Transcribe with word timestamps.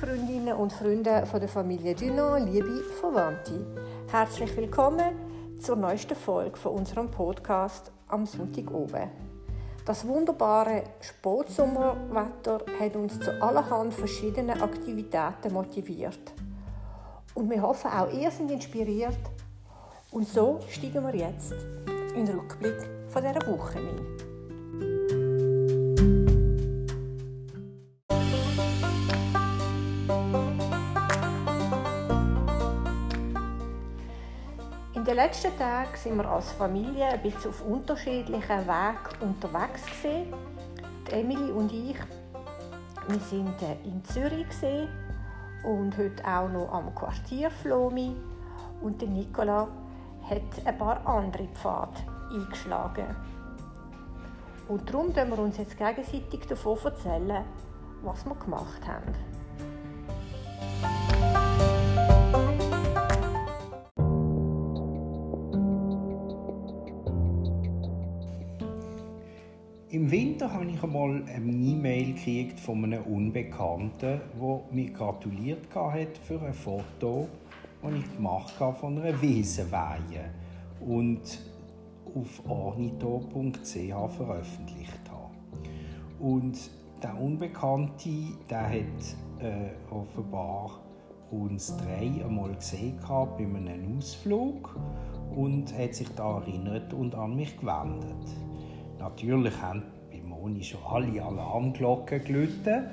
Freundinnen 0.00 0.54
und 0.56 0.72
Freunde 0.72 1.24
von 1.26 1.40
der 1.40 1.48
Familie 1.48 1.94
Dunant, 1.94 2.50
liebe 2.50 2.82
Verwandte. 3.00 3.64
Herzlich 4.10 4.56
willkommen 4.56 5.14
zur 5.60 5.76
neuesten 5.76 6.16
Folge 6.16 6.56
von 6.56 6.72
unserem 6.72 7.10
Podcast 7.10 7.92
am 8.08 8.26
Sonntag 8.26 8.70
oben. 8.72 9.10
Das 9.84 10.06
wunderbare 10.06 10.84
Spätsommerwetter 11.00 12.60
hat 12.80 12.96
uns 12.96 13.20
zu 13.20 13.40
allerhand 13.40 13.94
verschiedenen 13.94 14.60
Aktivitäten 14.60 15.52
motiviert. 15.52 16.32
Und 17.34 17.50
wir 17.50 17.62
hoffen, 17.62 17.90
auch 17.90 18.12
ihr 18.12 18.30
seid 18.30 18.50
inspiriert. 18.50 19.18
Und 20.10 20.28
so 20.28 20.60
steigen 20.70 21.04
wir 21.06 21.14
jetzt 21.14 21.54
in 22.16 22.26
den 22.26 22.38
Rückblick 22.38 22.88
von 23.08 23.22
dieser 23.22 23.46
Woche 23.46 23.78
ein. 23.78 24.23
Den 35.14 35.26
letzten 35.26 35.56
Tagen 35.56 35.94
sind 35.94 36.16
wir 36.16 36.28
als 36.28 36.50
Familie 36.50 37.04
ein 37.06 37.22
bisschen 37.22 37.50
auf 37.50 37.64
unterschiedlichen 37.64 38.66
Wegen 38.66 39.20
unterwegs 39.20 39.86
gewesen. 39.86 40.34
Emily 41.08 41.52
und 41.52 41.72
ich, 41.72 41.96
wir 43.06 43.20
sind 43.20 43.62
äh, 43.62 43.76
in 43.84 44.04
Zürich 44.04 44.48
und 45.62 45.96
heute 45.96 46.24
auch 46.26 46.48
noch 46.48 46.72
am 46.72 46.92
Quartier 46.96 47.48
Flomi 47.48 48.16
und 48.82 49.00
der 49.00 49.08
Nicola 49.08 49.68
hat 50.28 50.66
ein 50.66 50.78
paar 50.78 51.06
andere 51.06 51.46
Pfade 51.46 52.00
eingeschlagen. 52.32 53.14
Und 54.66 54.92
darum 54.92 55.14
können 55.14 55.30
wir 55.30 55.38
uns 55.38 55.58
jetzt 55.58 55.78
gegenseitig 55.78 56.40
davon 56.48 56.76
erzählen, 56.82 57.44
was 58.02 58.26
wir 58.26 58.34
gemacht 58.34 58.84
haben. 58.84 59.14
Im 69.94 70.10
Winter 70.10 70.52
habe 70.52 70.64
ich 70.64 70.82
einmal 70.82 71.22
eine 71.32 71.52
E-Mail 71.52 72.14
gekriegt 72.14 72.58
von 72.58 72.82
einem 72.82 73.04
Unbekannten, 73.04 74.00
der 74.00 74.60
mir 74.72 74.90
gratuliert 74.90 75.72
hat 75.72 76.18
für 76.18 76.42
ein 76.42 76.52
Foto, 76.52 77.28
das 77.80 77.92
ich 77.94 78.16
gemacht 78.16 78.58
habe 78.58 78.76
von 78.76 79.00
einer 79.00 79.22
Wesenweihe 79.22 80.32
und 80.84 81.38
auf 82.12 82.42
ornito.ch 82.44 84.16
veröffentlicht 84.16 85.00
habe. 85.08 85.32
Und 86.18 86.58
der 87.00 87.16
Unbekannte, 87.16 88.10
der 88.50 88.68
hat 88.68 89.44
äh, 89.44 89.94
offenbar 89.94 90.80
uns 91.30 91.76
drei 91.76 92.24
einmal 92.24 92.52
gesehen 92.56 92.98
bei 93.06 93.44
einem 93.44 93.98
Ausflug 93.98 94.76
und 95.36 95.72
hat 95.78 95.94
sich 95.94 96.08
da 96.16 96.40
erinnert 96.40 96.92
und 96.92 97.14
an 97.14 97.36
mich 97.36 97.56
gewendet. 97.56 98.34
Natürlich 99.04 99.60
haben 99.60 99.82
bei 100.10 100.18
Moni 100.22 100.64
schon 100.64 100.80
alle 100.82 101.22
Alarmglocken 101.22 102.24
geläutet. 102.24 102.84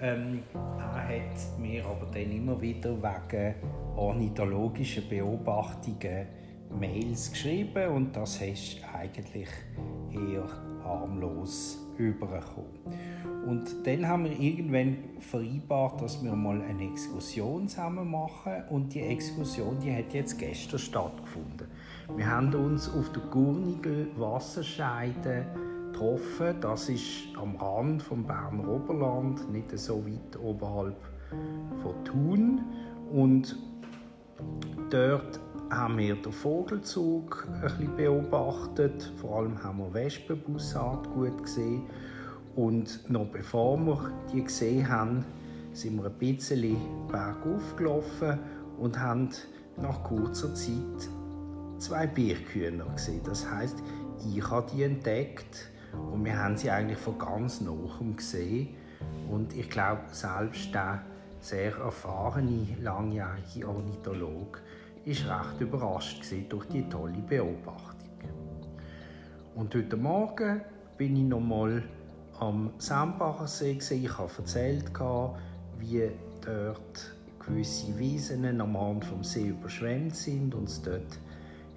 Ähm, 0.00 0.42
er 0.54 1.04
hat 1.06 1.58
mir 1.58 1.84
aber 1.84 2.06
dann 2.06 2.32
immer 2.32 2.58
wieder 2.62 2.96
wegen 2.96 3.54
ornithologischen 3.94 5.06
Beobachtungen 5.06 6.28
Mails 6.80 7.30
geschrieben 7.32 7.92
und 7.92 8.16
das 8.16 8.40
ist 8.40 8.78
eigentlich 8.94 9.48
eher 10.10 10.48
harmlos 10.82 11.78
übergekommen. 11.98 12.80
Und 13.46 13.86
dann 13.86 14.08
haben 14.08 14.24
wir 14.24 14.40
irgendwann 14.40 14.96
vereinbart, 15.18 16.00
dass 16.00 16.24
wir 16.24 16.32
mal 16.32 16.62
eine 16.62 16.90
Exkursion 16.90 17.68
zusammen 17.68 18.10
machen 18.10 18.62
und 18.70 18.94
die 18.94 19.02
Exkursion, 19.02 19.78
die 19.78 19.94
hat 19.94 20.14
jetzt 20.14 20.38
gestern 20.38 20.78
stattgefunden. 20.78 21.68
Wir 22.16 22.30
haben 22.30 22.54
uns 22.54 22.88
auf 22.88 23.10
der 23.12 23.22
Gurnigel 23.30 24.08
Wasserscheide 24.16 25.46
getroffen. 25.90 26.56
Das 26.60 26.88
ist 26.88 27.28
am 27.40 27.56
Rand 27.56 28.02
vom 28.02 28.24
Berner 28.24 28.68
Oberland, 28.68 29.50
nicht 29.50 29.76
so 29.78 30.04
weit 30.06 30.38
oberhalb 30.42 30.96
von 31.82 32.04
Thun. 32.04 32.60
Und 33.12 33.56
dort 34.90 35.40
haben 35.70 35.98
wir 35.98 36.16
den 36.16 36.32
Vogelzug 36.32 37.46
ein 37.62 37.96
beobachtet. 37.96 39.12
Vor 39.20 39.38
allem 39.38 39.62
haben 39.62 39.78
wir 39.78 39.94
Wespenbussard 39.94 41.08
gut 41.12 41.42
gesehen. 41.42 41.82
Und 42.56 43.08
noch 43.08 43.26
bevor 43.26 43.78
wir 43.78 44.10
die 44.32 44.42
gesehen 44.42 44.88
haben, 44.88 45.24
sind 45.72 45.96
wir 45.96 46.06
ein 46.06 46.18
bisschen 46.18 46.76
bergauf 47.08 47.76
gelaufen 47.76 48.38
und 48.78 48.98
haben 48.98 49.28
nach 49.76 50.02
kurzer 50.02 50.52
Zeit 50.54 51.08
zwei 51.80 52.06
Bierkühner 52.06 52.86
gesehen. 52.86 53.22
Das 53.24 53.50
heißt, 53.50 53.82
ich 54.28 54.50
habe 54.50 54.70
die 54.72 54.82
entdeckt 54.82 55.70
und 56.12 56.24
wir 56.24 56.38
haben 56.38 56.56
sie 56.56 56.70
eigentlich 56.70 56.98
von 56.98 57.18
ganz 57.18 57.60
nahem 57.60 58.16
gesehen. 58.16 58.76
Und 59.30 59.56
ich 59.56 59.68
glaube, 59.70 60.02
selbst 60.12 60.74
der 60.74 61.02
sehr 61.40 61.74
erfahrene, 61.76 62.66
langjährige 62.82 63.66
Ornithologe 63.66 64.60
ist 65.04 65.24
recht 65.24 65.60
überrascht 65.60 66.22
durch 66.48 66.66
die 66.66 66.86
tolle 66.88 67.18
Beobachtung. 67.18 68.08
Und 69.54 69.74
heute 69.74 69.96
Morgen 69.96 70.60
bin 70.98 71.16
ich 71.16 71.22
noch 71.22 71.40
mal 71.40 71.82
am 72.38 72.70
Sembacher 72.78 73.46
See. 73.46 73.78
Ich 73.78 74.18
habe 74.18 74.30
erzählt, 74.36 74.92
wie 75.78 76.10
dort 76.44 77.14
gewisse 77.44 77.98
Wiesen 77.98 78.60
am 78.60 78.76
Rand 78.76 79.04
vom 79.04 79.24
See 79.24 79.48
überschwemmt 79.48 80.14
sind 80.14 80.54
und 80.54 80.68
es 80.68 80.82
dort 80.82 81.18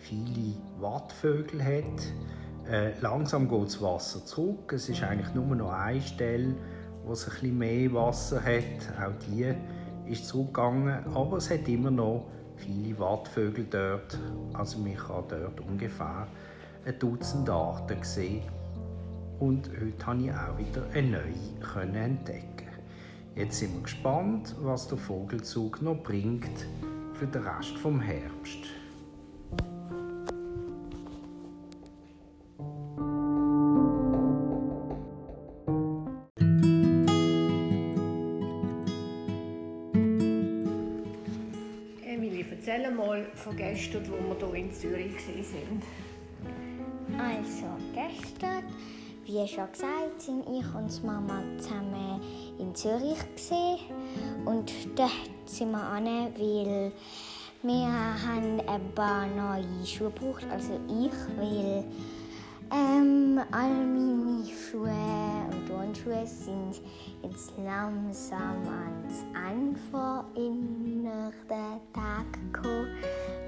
viele 0.00 0.54
Wattvögel 0.78 1.62
hat. 1.62 2.70
Äh, 2.70 2.98
langsam 3.00 3.48
geht 3.48 3.66
das 3.66 3.82
Wasser 3.82 4.24
zurück. 4.24 4.72
Es 4.72 4.88
ist 4.88 5.02
eigentlich 5.02 5.34
nur 5.34 5.54
noch 5.54 5.72
eine 5.72 6.00
Stelle, 6.00 6.54
wo 7.04 7.12
es 7.12 7.24
bisschen 7.24 7.58
mehr 7.58 7.92
Wasser 7.92 8.42
hat. 8.42 9.02
Auch 9.02 9.12
die 9.26 9.54
ist 10.10 10.26
zurückgegangen, 10.26 11.04
aber 11.14 11.36
es 11.36 11.50
hat 11.50 11.68
immer 11.68 11.90
noch 11.90 12.26
viele 12.56 12.98
Wattvögel 12.98 13.66
dort. 13.70 14.18
Also 14.54 14.78
man 14.78 14.96
kann 14.96 15.24
dort 15.28 15.60
ungefähr 15.60 16.26
ein 16.84 16.98
Dutzend 16.98 17.48
Arten 17.48 18.02
sehen. 18.02 18.42
Und 19.38 19.70
heute 19.70 20.06
habe 20.06 20.22
ich 20.22 20.32
auch 20.32 20.58
wieder 20.58 20.86
eine 20.92 21.22
neue 21.72 21.98
entdecken. 21.98 22.68
Jetzt 23.34 23.58
sind 23.58 23.74
wir 23.74 23.82
gespannt, 23.82 24.54
was 24.60 24.88
der 24.88 24.98
Vogelzug 24.98 25.80
noch 25.80 26.02
bringt 26.02 26.66
für 27.14 27.26
den 27.26 27.42
Rest 27.42 27.78
vom 27.78 28.00
Herbst. 28.00 28.79
Erzähl 42.50 42.90
mal 42.90 43.24
von 43.34 43.56
gestern, 43.56 44.06
wo 44.08 44.40
wir 44.40 44.48
hier 44.48 44.64
in 44.64 44.72
Zürich 44.72 45.14
waren. 45.14 45.82
Also, 47.18 47.66
gestern, 47.92 48.64
wie 49.24 49.46
schon 49.46 49.70
gesagt, 49.70 50.20
sind 50.20 50.44
ich 50.48 50.74
und 50.74 51.04
Mama 51.04 51.42
zusammen 51.58 52.20
in 52.58 52.74
Zürich 52.74 53.18
gesehen 53.34 53.78
und 54.44 54.72
dort 54.96 55.10
sind 55.46 55.72
wir 55.72 55.82
an, 55.82 56.06
weil 56.06 56.92
wir 57.62 57.86
haben 57.86 58.60
ein 58.66 58.94
paar 58.94 59.26
neue 59.26 59.86
Schuhe 59.86 60.10
gebraucht, 60.10 60.46
also 60.50 60.80
ich, 60.88 61.12
weil 61.38 61.84
ähm, 62.72 63.40
all 63.50 63.68
meine 63.68 64.46
Schuhe 64.46 64.90
Turnschuhe 65.92 66.24
sind 66.24 66.80
jetzt 67.22 67.52
langsam 67.58 68.62
ans 68.68 69.24
den 71.48 71.92
Tag 71.92 72.32
gekommen. 72.52 72.88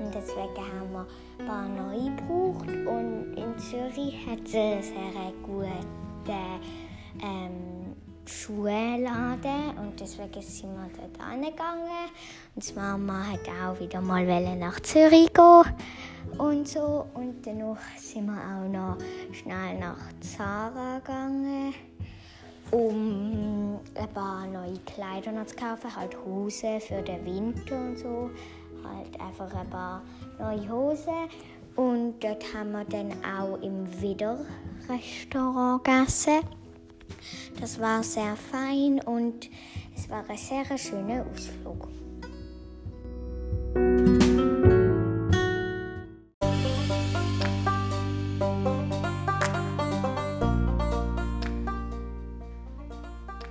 Und 0.00 0.14
deswegen 0.14 0.56
haben 0.56 0.92
wir 0.92 1.06
ein 1.38 1.46
paar 1.46 1.68
neue 1.68 2.10
gebraucht. 2.16 2.68
Und 2.68 3.34
in 3.36 3.58
Zürich 3.58 4.26
hat 4.26 4.40
es 4.44 4.54
einen 4.54 4.82
sehr 4.82 5.32
guten 5.42 5.86
ähm, 7.22 7.96
Schuhladen. 8.26 9.78
Und 9.78 10.00
deswegen 10.00 10.42
sind 10.42 10.74
wir 10.74 10.90
dort 10.96 11.20
angegangen. 11.20 12.10
Und 12.56 12.68
die 12.68 12.74
Mama 12.74 13.24
hat 13.24 13.48
auch 13.48 13.78
wieder 13.78 14.00
mal 14.00 14.26
nach 14.56 14.80
Zürich 14.80 15.32
gehen 15.32 15.64
und 16.38 16.68
so. 16.68 17.06
Und 17.14 17.46
danach 17.46 17.78
sind 17.96 18.26
wir 18.26 18.34
auch 18.34 18.68
noch 18.68 18.96
schnell 19.32 19.78
nach 19.78 19.98
Zara 20.20 20.98
gegangen, 20.98 21.74
um 22.72 23.78
ein 23.94 24.08
paar 24.14 24.46
neue 24.46 24.78
Kleider 24.86 25.46
zu 25.46 25.54
kaufen, 25.54 25.94
halt 25.94 26.16
Hosen 26.24 26.80
für 26.80 27.02
den 27.02 27.24
Winter 27.24 27.76
und 27.76 27.98
so. 27.98 28.30
Halt 28.82 29.20
einfach 29.20 29.54
ein 29.54 29.70
paar 29.70 30.02
neue 30.38 30.68
Hosen. 30.68 31.28
Und 31.76 32.14
dort 32.20 32.44
haben 32.52 32.72
wir 32.72 32.84
dann 32.84 33.12
auch 33.24 33.60
im 33.62 33.86
Wiederrestaurant 34.00 35.84
gegessen. 35.84 36.40
Das 37.60 37.78
war 37.78 38.02
sehr 38.02 38.34
fein 38.36 39.00
und 39.04 39.48
Es 39.94 40.08
war 40.08 40.24
ein 40.28 40.36
sehr 40.36 40.64
schöner 40.78 41.24
Ausflug. 41.32 41.88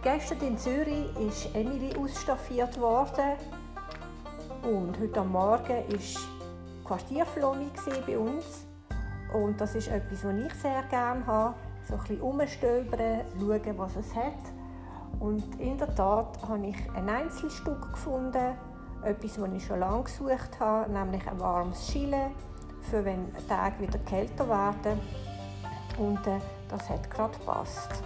Gestern 0.03 0.41
in 0.41 0.57
Zürich 0.57 1.15
ist 1.19 1.53
Emily 1.53 1.95
ausstaffiert 1.95 2.79
worden 2.81 3.37
und 4.63 4.99
heute 4.99 5.23
Morgen 5.23 5.67
war 5.67 6.21
Quartierflome 6.83 7.67
bei 8.07 8.17
uns 8.17 8.65
und 9.31 9.61
das 9.61 9.75
ist 9.75 9.89
etwas, 9.89 10.25
was 10.25 10.33
ich 10.33 10.53
sehr 10.55 10.81
gerne 10.89 11.23
habe, 11.27 11.53
so 11.87 11.93
ein 11.93 11.99
bisschen 11.99 12.21
umstöbern, 12.21 13.21
schauen, 13.39 13.77
was 13.77 13.95
es 13.95 14.15
hat. 14.15 14.33
Und 15.19 15.43
in 15.59 15.77
der 15.77 15.93
Tat 15.93 16.39
habe 16.49 16.65
ich 16.65 16.77
ein 16.95 17.07
Einzelstück 17.07 17.91
gefunden, 17.91 18.55
etwas, 19.03 19.35
das 19.35 19.49
ich 19.53 19.65
schon 19.67 19.81
lange 19.81 20.03
gesucht 20.03 20.59
habe, 20.59 20.91
nämlich 20.91 21.27
ein 21.27 21.39
warmes 21.39 21.87
Chile, 21.91 22.31
für 22.89 23.05
wenn 23.05 23.31
Tage 23.47 23.79
wieder 23.79 23.99
kälter 23.99 24.49
werden. 24.49 24.99
Und 25.99 26.25
äh, 26.25 26.39
das 26.69 26.89
hat 26.89 27.07
gerade 27.11 27.37
gepasst. 27.37 28.03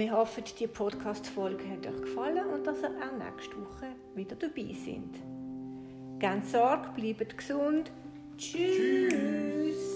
Wir 0.00 0.12
hoffen, 0.12 0.44
die 0.58 0.66
Podcast-Folge 0.66 1.62
hat 1.72 1.86
euch 1.86 2.00
gefallen 2.00 2.46
und 2.54 2.66
dass 2.66 2.80
ihr 2.80 2.88
auch 2.88 3.18
nächste 3.18 3.54
Woche 3.56 3.88
wieder 4.14 4.34
dabei 4.34 4.72
seid. 4.72 5.20
Ganz 6.18 6.52
Sorge, 6.52 6.88
bleibt 6.96 7.36
gesund. 7.36 7.92
Tschüss. 8.38 9.10
Tschüss. 9.10 9.89